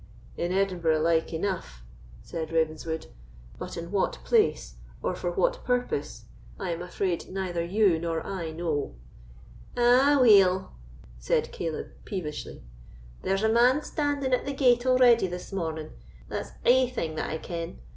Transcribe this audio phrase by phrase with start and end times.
[0.35, 1.83] "In Edinburgh like enough,"
[2.23, 3.05] said Ravenswood;
[3.59, 6.25] "but in what place, or for what purpose,
[6.59, 8.95] I am afraid neither you nor I know."
[9.77, 10.71] "Aweel!"
[11.19, 12.63] said Caleb, peevishly,
[13.21, 17.77] "there's a man standing at the gate already this morning—that's ae thing that I ken.